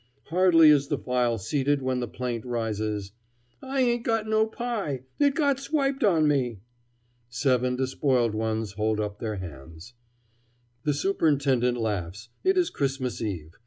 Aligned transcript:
Hardly 0.29 0.71
is 0.71 0.87
the 0.87 0.97
file 0.97 1.37
seated 1.37 1.83
when 1.83 1.99
the 1.99 2.07
plaint 2.07 2.43
rises: 2.43 3.11
"I 3.61 3.81
ain't 3.81 4.03
got 4.03 4.27
no 4.27 4.47
pie! 4.47 5.03
It 5.19 5.35
got 5.35 5.59
swiped 5.59 6.03
on 6.03 6.27
me." 6.27 6.61
Seven 7.29 7.75
despoiled 7.75 8.33
ones 8.33 8.71
hold 8.71 8.99
up 8.99 9.19
their 9.19 9.35
hands. 9.35 9.93
The 10.85 10.95
superintendent 10.95 11.77
laughs 11.77 12.29
it 12.43 12.57
is 12.57 12.71
Christmas 12.71 13.21
eve. 13.21 13.53